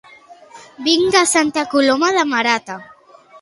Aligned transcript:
Vinc 0.87 1.13
de 1.17 1.21
Santa 1.33 1.65
Coloma 1.75 2.11
de 2.17 2.25
Marata 2.33 2.79